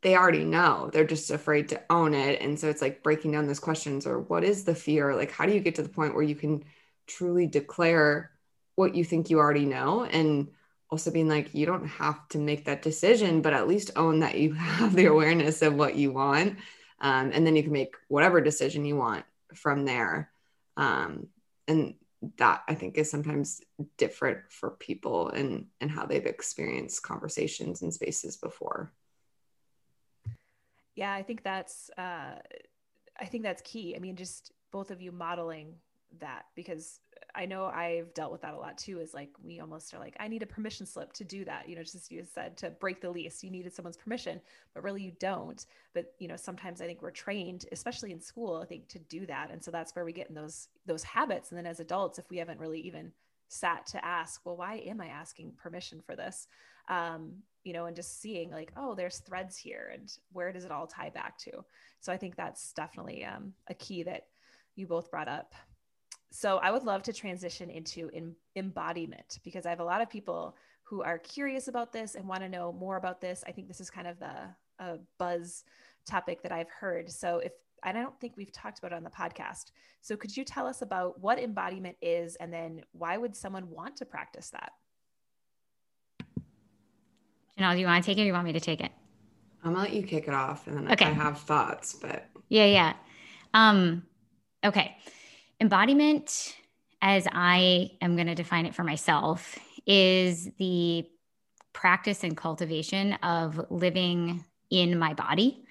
[0.02, 0.90] they already know.
[0.92, 2.42] They're just afraid to own it.
[2.42, 5.14] And so it's like breaking down those questions or what is the fear?
[5.14, 6.64] Like how do you get to the point where you can
[7.06, 8.32] truly declare
[8.74, 10.04] what you think you already know?
[10.04, 10.48] And
[10.90, 14.36] also being like you don't have to make that decision but at least own that
[14.36, 16.58] you have the awareness of what you want.
[17.00, 20.30] Um, and then you can make whatever decision you want from there.
[20.76, 21.28] Um,
[21.68, 21.94] and
[22.38, 23.60] that I think is sometimes
[23.96, 28.92] different for people and and how they've experienced conversations and spaces before.
[30.94, 32.34] Yeah, I think that's uh,
[33.20, 33.94] I think that's key.
[33.96, 35.74] I mean, just both of you modeling
[36.20, 37.00] that because
[37.34, 39.00] I know I've dealt with that a lot too.
[39.00, 41.68] Is like we almost are like, I need a permission slip to do that.
[41.68, 44.40] You know, just as you said, to break the lease, you needed someone's permission,
[44.74, 45.64] but really you don't.
[45.94, 49.26] But you know, sometimes I think we're trained, especially in school, I think to do
[49.26, 51.50] that, and so that's where we get in those those habits.
[51.50, 53.12] And then as adults, if we haven't really even
[53.48, 56.46] sat to ask, well, why am I asking permission for this?
[56.88, 60.72] Um, you know, and just seeing like, oh, there's threads here, and where does it
[60.72, 61.64] all tie back to?
[62.00, 64.26] So I think that's definitely um, a key that
[64.74, 65.54] you both brought up
[66.32, 70.08] so I would love to transition into in, embodiment because I have a lot of
[70.08, 73.44] people who are curious about this and want to know more about this.
[73.46, 74.34] I think this is kind of the
[74.78, 75.64] a buzz
[76.06, 77.10] topic that I've heard.
[77.10, 77.52] So if
[77.84, 79.72] and I don't think we've talked about it on the podcast.
[80.00, 83.96] So could you tell us about what embodiment is and then why would someone want
[83.96, 84.72] to practice that?
[87.58, 88.92] Janelle, do you want to take it or you want me to take it?
[89.62, 91.04] I'm gonna let you kick it off and then okay.
[91.04, 92.94] I have thoughts, but yeah, yeah.
[93.52, 94.04] Um,
[94.64, 94.96] okay.
[95.62, 96.56] Embodiment,
[97.00, 101.08] as I am going to define it for myself, is the
[101.72, 105.62] practice and cultivation of living in my body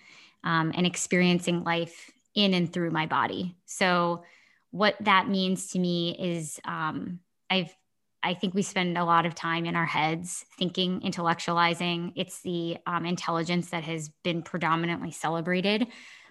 [0.46, 3.58] um, and experiencing life in and through my body.
[3.66, 4.24] So,
[4.70, 7.76] what that means to me is um, I've
[8.24, 12.14] I think we spend a lot of time in our heads thinking, intellectualizing.
[12.16, 15.88] It's the um, intelligence that has been predominantly celebrated.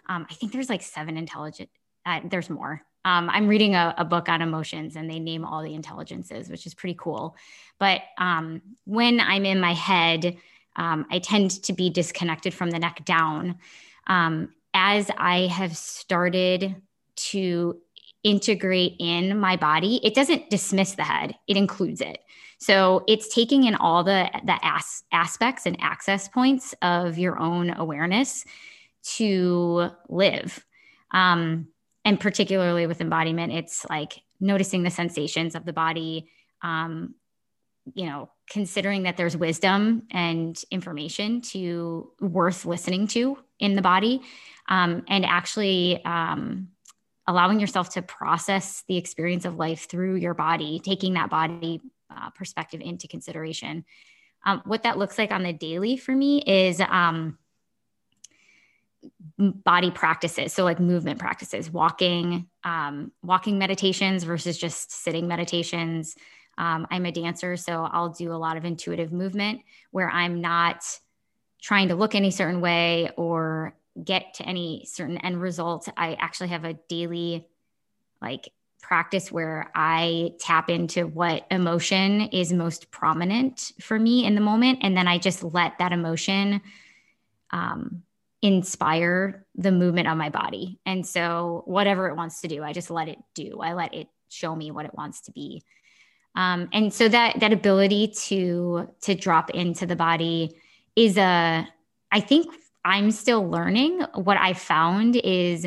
[0.09, 1.69] Um, I think there's like seven intelligent.
[2.07, 5.63] Uh, there's more, um, I'm reading a, a, book on emotions and they name all
[5.63, 7.35] the intelligences, which is pretty cool.
[7.79, 10.37] But um, when I'm in my head,
[10.77, 13.59] um, I tend to be disconnected from the neck down.
[14.07, 16.77] Um, as I have started
[17.17, 17.79] to
[18.23, 22.19] integrate in my body, it doesn't dismiss the head, it includes it.
[22.59, 27.71] So it's taking in all the, the as- aspects and access points of your own
[27.75, 28.45] awareness
[29.17, 30.65] to live.
[31.13, 31.69] Um,
[32.05, 36.29] and particularly with embodiment it's like noticing the sensations of the body
[36.63, 37.15] um,
[37.95, 44.21] you know considering that there's wisdom and information to worth listening to in the body
[44.69, 46.69] um, and actually um,
[47.27, 52.31] allowing yourself to process the experience of life through your body taking that body uh,
[52.31, 53.85] perspective into consideration.
[54.45, 57.39] Um, what that looks like on the daily for me is um,
[59.39, 60.53] body practices.
[60.53, 66.17] So like movement practices walking um, walking meditations versus just sitting meditations.
[66.59, 69.61] Um, i'm a dancer so i'll do a lot of intuitive movement
[69.93, 70.85] where i'm not
[71.63, 76.49] trying to look any certain way or get to any certain end result i actually
[76.49, 77.47] have a daily
[78.21, 84.41] like practice where i tap into what emotion is most prominent for me in the
[84.43, 86.61] moment and then i just let that emotion
[87.53, 88.03] um,
[88.43, 90.81] inspire the movement of my body.
[90.87, 93.61] And so whatever it wants to do, I just let it do.
[93.61, 95.63] I let it show me what it wants to be.
[96.35, 100.57] Um, and so that that ability to to drop into the body
[100.95, 101.69] is a
[102.13, 104.01] I think I'm still learning.
[104.15, 105.67] What I found is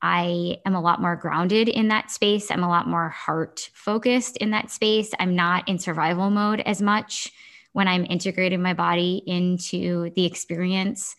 [0.00, 2.50] I am a lot more grounded in that space.
[2.50, 5.10] I'm a lot more heart focused in that space.
[5.18, 7.32] I'm not in survival mode as much
[7.72, 11.16] when I'm integrating my body into the experience.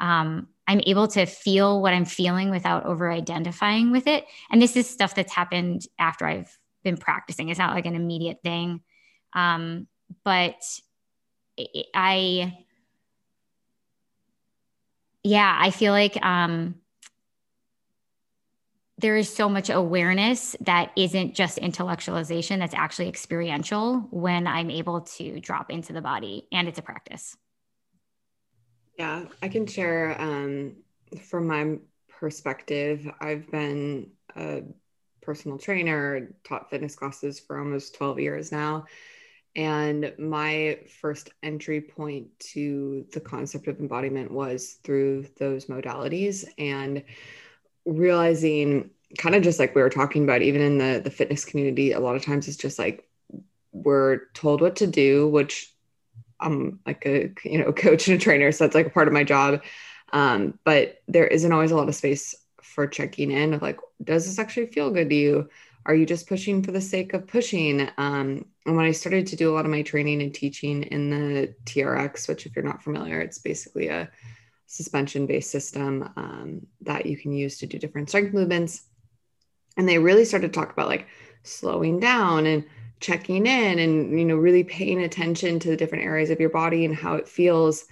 [0.00, 4.26] Um, I'm able to feel what I'm feeling without over identifying with it.
[4.50, 7.48] And this is stuff that's happened after I've been practicing.
[7.48, 8.82] It's not like an immediate thing.
[9.32, 9.86] Um,
[10.24, 10.62] but
[11.94, 12.58] I,
[15.24, 16.76] yeah, I feel like um,
[18.98, 25.02] there is so much awareness that isn't just intellectualization, that's actually experiential when I'm able
[25.02, 27.36] to drop into the body and it's a practice.
[28.98, 30.76] Yeah, I can share um,
[31.22, 31.76] from my
[32.08, 33.08] perspective.
[33.20, 34.62] I've been a
[35.22, 38.86] personal trainer, taught fitness classes for almost 12 years now.
[39.56, 47.02] And my first entry point to the concept of embodiment was through those modalities and
[47.86, 51.92] realizing kind of just like we were talking about even in the the fitness community
[51.92, 53.08] a lot of times it's just like
[53.72, 55.72] we're told what to do which
[56.40, 59.14] I'm like a you know coach and a trainer, so that's like a part of
[59.14, 59.62] my job.
[60.12, 64.26] Um, but there isn't always a lot of space for checking in of like, does
[64.26, 65.48] this actually feel good to you?
[65.84, 67.88] Are you just pushing for the sake of pushing?
[67.98, 71.10] Um, and when I started to do a lot of my training and teaching in
[71.10, 74.10] the TRX, which if you're not familiar, it's basically a
[74.66, 78.82] suspension based system um, that you can use to do different strength movements.
[79.76, 81.06] And they really started to talk about like
[81.42, 82.64] slowing down and
[83.00, 86.84] checking in and you know really paying attention to the different areas of your body
[86.84, 87.86] and how it feels.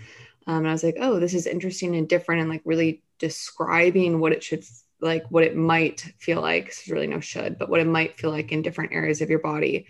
[0.49, 4.21] Um, and i was like oh this is interesting and different and like really describing
[4.21, 4.65] what it should
[5.01, 8.31] like what it might feel like there's really no should but what it might feel
[8.31, 9.87] like in different areas of your body.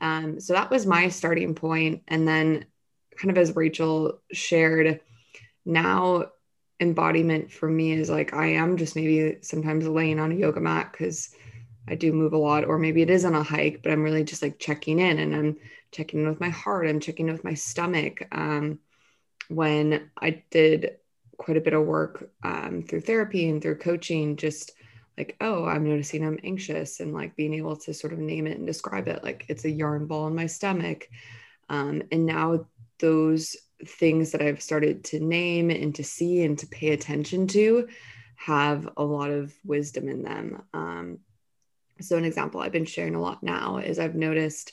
[0.00, 2.64] Um, so that was my starting point and then
[3.16, 5.00] kind of as rachel shared
[5.66, 6.30] now
[6.80, 10.90] embodiment for me is like i am just maybe sometimes laying on a yoga mat
[10.90, 11.34] because
[11.90, 14.24] I do move a lot, or maybe it is on a hike, but I'm really
[14.24, 15.56] just like checking in and I'm
[15.90, 16.86] checking in with my heart.
[16.86, 18.22] I'm checking in with my stomach.
[18.30, 18.78] Um,
[19.48, 20.98] when I did
[21.36, 24.72] quite a bit of work um, through therapy and through coaching, just
[25.18, 28.56] like, oh, I'm noticing I'm anxious and like being able to sort of name it
[28.56, 31.08] and describe it like it's a yarn ball in my stomach.
[31.68, 32.66] Um, and now
[33.00, 37.88] those things that I've started to name and to see and to pay attention to
[38.36, 40.62] have a lot of wisdom in them.
[40.72, 41.18] Um,
[42.00, 44.72] so, an example I've been sharing a lot now is I've noticed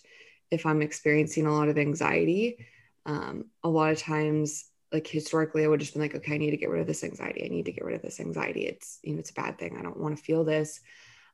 [0.52, 2.66] if I'm experiencing a lot of anxiety,
[3.06, 6.52] um, a lot of times, like historically, I would just been like, okay, I need
[6.52, 7.46] to get rid of this anxiety.
[7.46, 8.66] I need to get rid of this anxiety.
[8.66, 9.78] It's, you know, it's a bad thing.
[9.78, 10.80] I don't want to feel this.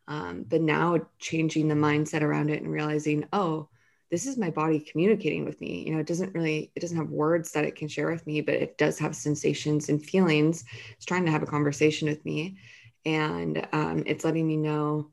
[0.08, 3.70] Um, but now changing the mindset around it and realizing, oh,
[4.12, 5.84] this is my body communicating with me.
[5.86, 8.42] You know, it doesn't really, it doesn't have words that it can share with me,
[8.42, 10.66] but it does have sensations and feelings.
[10.92, 12.58] It's trying to have a conversation with me.
[13.06, 15.10] And um, it's letting me know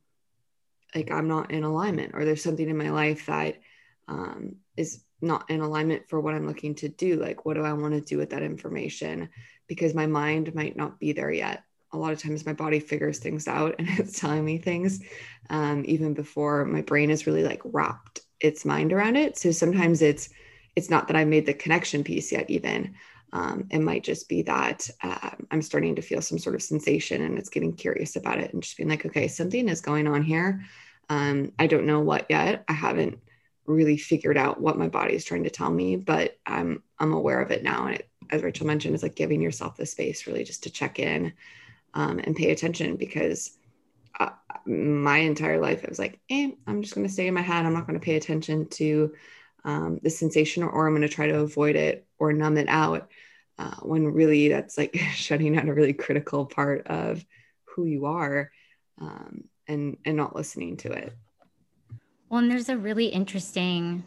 [0.94, 3.56] like I'm not in alignment or there's something in my life that
[4.08, 7.16] um, is not in alignment for what I'm looking to do.
[7.16, 9.28] Like, what do I want to do with that information?
[9.66, 11.64] Because my mind might not be there yet.
[11.92, 15.00] A lot of times my body figures things out and it's telling me things
[15.50, 19.36] um, even before my brain is really like wrapped its mind around it.
[19.36, 20.30] So sometimes it's
[20.76, 22.94] it's not that I made the connection piece yet, even.
[23.32, 27.22] Um, it might just be that uh, I'm starting to feel some sort of sensation
[27.22, 30.22] and it's getting curious about it and just being like, okay, something is going on
[30.22, 30.64] here.
[31.08, 32.64] Um, I don't know what yet.
[32.68, 33.20] I haven't
[33.66, 37.40] really figured out what my body is trying to tell me, but I'm I'm aware
[37.40, 37.86] of it now.
[37.86, 40.98] And it, as Rachel mentioned, it's like giving yourself the space really just to check
[40.98, 41.32] in
[41.94, 43.56] um, and pay attention because
[44.18, 44.30] uh,
[44.66, 47.64] my entire life it was like, eh, I'm just going to stay in my head.
[47.64, 49.14] I'm not going to pay attention to
[49.64, 52.68] um, the sensation, or, or I'm going to try to avoid it or numb it
[52.68, 53.10] out.
[53.58, 57.24] Uh, when really that's like shutting out a really critical part of
[57.64, 58.50] who you are
[59.00, 61.12] um, and and not listening to it.
[62.28, 64.04] Well, and there's a really interesting,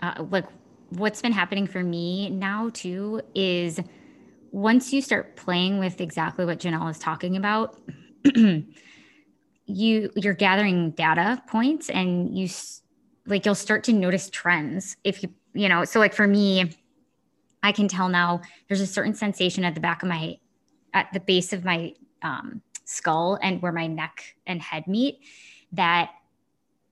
[0.00, 0.46] uh, like
[0.90, 3.80] what's been happening for me now too is
[4.50, 7.78] once you start playing with exactly what Janelle is talking about.
[9.66, 12.48] you you're gathering data points and you
[13.26, 16.70] like you'll start to notice trends if you you know so like for me
[17.62, 20.36] i can tell now there's a certain sensation at the back of my
[20.92, 25.20] at the base of my um, skull and where my neck and head meet
[25.72, 26.10] that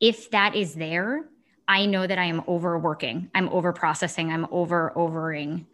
[0.00, 1.24] if that is there
[1.68, 3.30] i know that i am overworking.
[3.34, 5.66] I'm over processing i'm over overing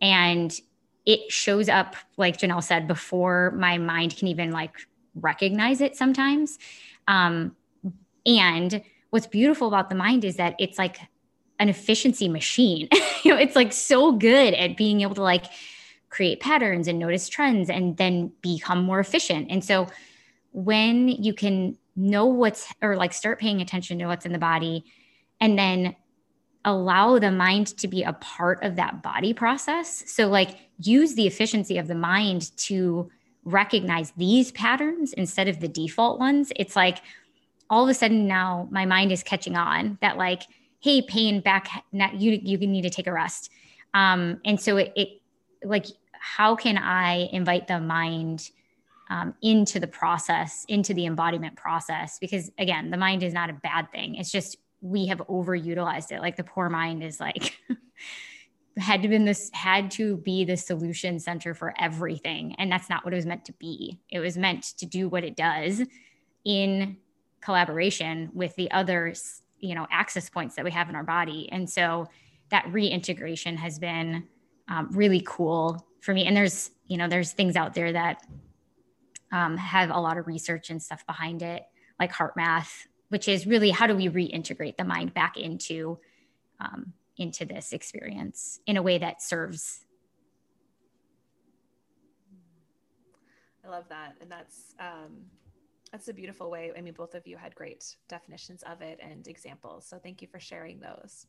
[0.00, 0.58] and
[1.06, 4.72] it shows up, like Janelle said, before my mind can even like
[5.14, 6.58] recognize it sometimes.
[7.06, 7.54] Um,
[8.24, 8.82] and
[9.14, 10.98] what's beautiful about the mind is that it's like
[11.60, 12.88] an efficiency machine.
[13.22, 15.44] you know, it's like so good at being able to like
[16.10, 19.46] create patterns and notice trends and then become more efficient.
[19.52, 19.86] And so
[20.50, 24.84] when you can know what's or like start paying attention to what's in the body
[25.40, 25.94] and then
[26.64, 30.10] allow the mind to be a part of that body process.
[30.10, 33.12] So, like, use the efficiency of the mind to
[33.44, 36.50] recognize these patterns instead of the default ones.
[36.56, 37.02] It's like
[37.74, 40.42] all of a sudden now my mind is catching on that, like,
[40.78, 43.50] hey, pain back, you you need to take a rest.
[43.94, 45.08] Um, and so it, it
[45.64, 48.50] like, how can I invite the mind?
[49.10, 53.52] Um, into the process, into the embodiment process, because again, the mind is not a
[53.52, 54.14] bad thing.
[54.14, 56.22] It's just we have overutilized it.
[56.22, 57.58] Like the poor mind is like
[58.78, 62.54] had to been this had to be the solution center for everything.
[62.56, 64.00] And that's not what it was meant to be.
[64.08, 65.82] It was meant to do what it does
[66.46, 66.96] in
[67.44, 69.14] collaboration with the other,
[69.60, 71.48] you know, access points that we have in our body.
[71.52, 72.06] And so
[72.50, 74.26] that reintegration has been
[74.68, 76.26] um, really cool for me.
[76.26, 78.26] And there's, you know, there's things out there that
[79.32, 81.64] um, have a lot of research and stuff behind it,
[81.98, 85.98] like HeartMath which is really how do we reintegrate the mind back into
[86.58, 89.84] um, into this experience in a way that serves
[93.64, 95.12] i love that and that's um,
[95.94, 99.28] that's a beautiful way i mean both of you had great definitions of it and
[99.28, 101.26] examples so thank you for sharing those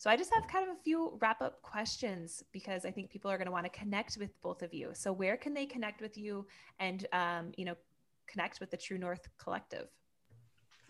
[0.00, 3.30] so I just have kind of a few wrap up questions because I think people
[3.30, 4.92] are going to want to connect with both of you.
[4.94, 6.46] So where can they connect with you
[6.78, 7.74] and um, you know
[8.26, 9.88] connect with the True North Collective?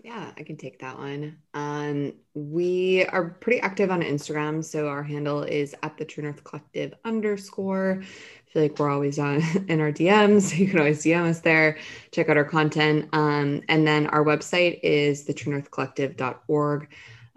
[0.03, 1.37] Yeah, I can take that one.
[1.53, 4.65] Um, we are pretty active on Instagram.
[4.65, 8.01] So our handle is at the True North Collective underscore.
[8.01, 10.57] I feel like we're always on in our DMs.
[10.57, 11.77] You can always DM us there,
[12.13, 13.11] check out our content.
[13.13, 16.89] Um, and then our website is the True North Collective.org.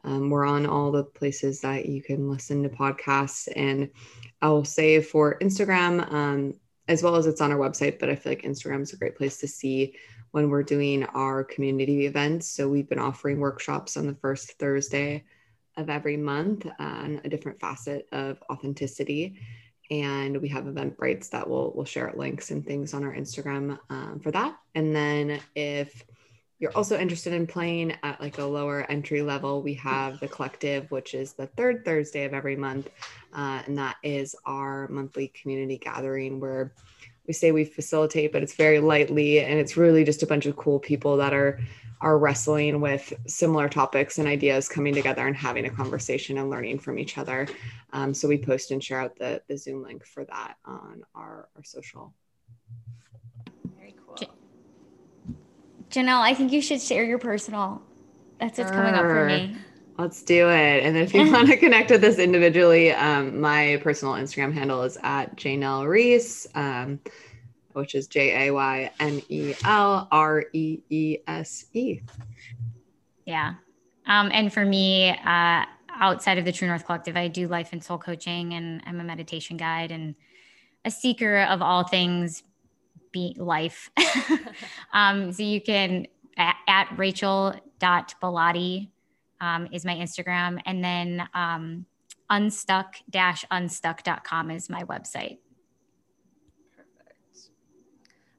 [0.06, 3.50] Um, we're on all the places that you can listen to podcasts.
[3.54, 3.90] And
[4.42, 6.54] I'll say for Instagram, um,
[6.88, 9.18] as well as it's on our website, but I feel like Instagram is a great
[9.18, 9.96] place to see
[10.34, 12.48] when we're doing our community events.
[12.48, 15.26] So we've been offering workshops on the first Thursday
[15.78, 19.38] of every month on a different facet of authenticity.
[19.92, 23.78] And we have event Eventbrites that will will share links and things on our Instagram
[23.92, 24.58] um, for that.
[24.74, 26.04] And then if
[26.58, 30.90] you're also interested in playing at like a lower entry level, we have the collective,
[30.90, 32.90] which is the third Thursday of every month.
[33.32, 36.74] Uh, and that is our monthly community gathering where
[37.28, 40.56] we say we facilitate, but it's very lightly, and it's really just a bunch of
[40.56, 41.60] cool people that are
[42.02, 46.78] are wrestling with similar topics and ideas coming together and having a conversation and learning
[46.78, 47.48] from each other.
[47.94, 51.48] Um, so we post and share out the the Zoom link for that on our
[51.56, 52.14] our social.
[53.78, 54.18] Very cool.
[55.90, 57.82] Janelle, I think you should share your personal.
[58.40, 59.56] That's what's coming up for me.
[59.98, 60.84] Let's do it.
[60.84, 64.98] And if you want to connect with us individually, um, my personal Instagram handle is
[65.04, 67.00] at Janelle Reese, um,
[67.74, 72.00] which is J A Y N E L R E E S E.
[73.26, 73.54] Yeah.
[74.08, 77.84] Um, and for me, uh, outside of the True North Collective, I do life and
[77.84, 80.16] soul coaching, and I'm a meditation guide and
[80.86, 82.42] a seeker of all things
[83.12, 83.92] be life.
[84.94, 88.90] um, so you can at, at rachel.bellotti
[89.44, 90.60] um, is my Instagram.
[90.66, 91.86] And then um,
[92.30, 95.40] unstuck unstuck.com is my website.
[96.76, 97.50] Perfect.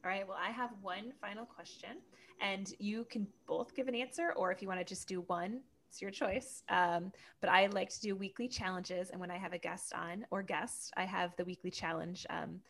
[0.03, 0.27] All right.
[0.27, 1.99] Well, I have one final question,
[2.41, 5.61] and you can both give an answer, or if you want to just do one,
[5.91, 6.63] it's your choice.
[6.71, 9.11] Um, but I like to do weekly challenges.
[9.11, 12.27] And when I have a guest on or guest, I have the weekly challenge.
[12.31, 12.61] Um,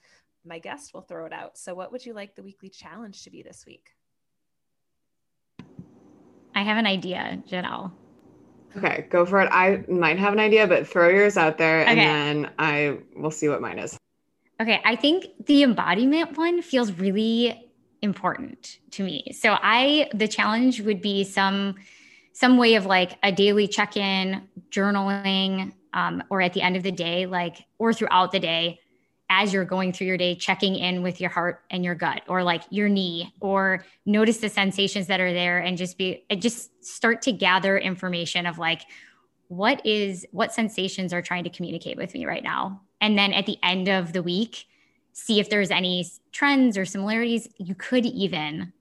[0.45, 1.57] my guest will throw it out.
[1.57, 3.91] So, what would you like the weekly challenge to be this week?
[6.57, 7.93] I have an idea, Janelle.
[8.77, 9.49] Okay, go for it.
[9.53, 13.49] I might have an idea, but throw yours out there and then I will see
[13.49, 13.97] what mine is.
[14.61, 17.71] Okay, I think the embodiment one feels really
[18.03, 19.33] important to me.
[19.33, 21.77] So I the challenge would be some
[22.33, 26.93] some way of like a daily check-in, journaling, um, or at the end of the
[26.93, 28.81] day, like or throughout the day,
[29.37, 32.45] as you're going through your day, checking in with your heart and your gut, or
[32.45, 37.21] like your knee, or notice the sensations that are there and just be, just start
[37.21, 38.83] to gather information of like,
[39.49, 42.81] what is, what sensations are trying to communicate with me right now?
[43.01, 44.67] And then at the end of the week,
[45.13, 47.49] see if there's any trends or similarities.
[47.59, 48.73] You could even,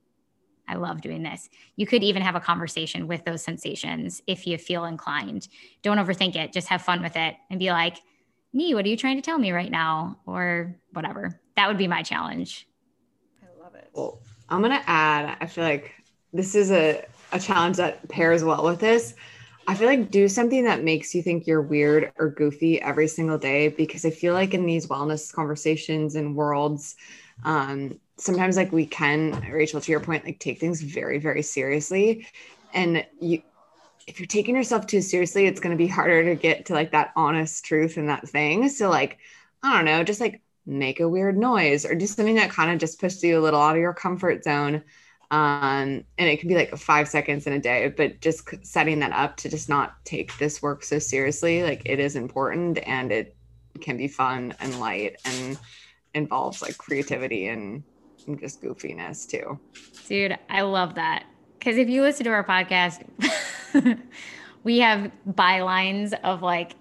[0.68, 1.50] I love doing this.
[1.78, 5.48] You could even have a conversation with those sensations if you feel inclined.
[5.82, 6.54] Don't overthink it.
[6.54, 7.98] Just have fun with it and be like,
[8.54, 11.40] "Knee, what are you trying to tell me right now?" or whatever.
[11.56, 12.68] That would be my challenge.
[13.42, 13.90] I love it.
[13.94, 15.38] Well, I'm gonna add.
[15.42, 15.94] I feel like
[16.32, 19.16] this is a a challenge that pairs well with this.
[19.68, 23.38] I feel like do something that makes you think you're weird or goofy every single
[23.38, 26.96] day because I feel like in these wellness conversations and worlds,
[27.46, 32.28] um, sometimes like we can, Rachel, to your point, like take things very, very seriously.
[32.74, 33.42] And you,
[34.08, 36.92] if you're taking yourself too seriously, it's going to be harder to get to like
[36.92, 38.70] that honest truth and that thing.
[38.70, 39.20] So, like,
[39.62, 42.80] I don't know, just like make a weird noise or do something that kind of
[42.80, 44.84] just pushes you a little out of your comfort zone
[45.32, 49.12] um, and it can be like five seconds in a day but just setting that
[49.12, 53.36] up to just not take this work so seriously like it is important and it
[53.82, 55.58] can be fun and light and
[56.14, 57.84] involves like creativity and,
[58.28, 59.60] and just goofiness too
[60.08, 61.26] dude i love that
[61.58, 63.04] because if you listen to our podcast
[64.64, 66.76] we have bylines of like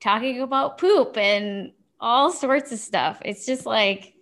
[0.00, 4.14] talking about poop and all sorts of stuff it's just like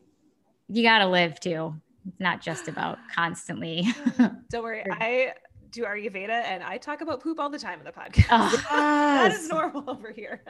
[0.69, 1.75] you gotta live too
[2.07, 3.87] it's not just about constantly.
[4.51, 4.85] Don't worry.
[4.91, 5.33] I
[5.71, 8.27] do Ayurveda and I talk about poop all the time in the podcast.
[8.31, 8.63] Oh, yes.
[8.71, 10.43] that is normal over here.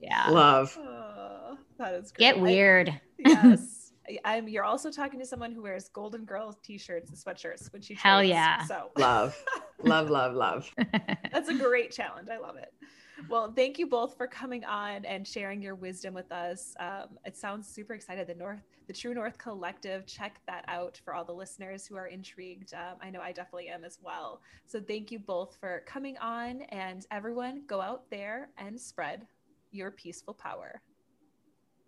[0.00, 0.30] yeah.
[0.30, 0.76] Love.
[0.80, 2.18] Oh, that is great.
[2.18, 2.88] Get weird.
[2.88, 3.75] I, yes.
[4.24, 7.94] I'm, you're also talking to someone who wears Golden Girl t-shirts and sweatshirts when she
[7.94, 8.64] trains, Hell yeah.
[8.64, 9.42] So love,
[9.82, 10.70] love, love, love.
[11.32, 12.28] That's a great challenge.
[12.28, 12.72] I love it
[13.28, 16.74] well, thank you both for coming on and sharing your wisdom with us.
[16.78, 18.26] Um, it sounds super excited.
[18.26, 22.06] The North, the True North Collective, check that out for all the listeners who are
[22.06, 22.74] intrigued.
[22.74, 24.40] Um, I know I definitely am as well.
[24.66, 29.26] So thank you both for coming on, and everyone, go out there and spread
[29.72, 30.80] your peaceful power.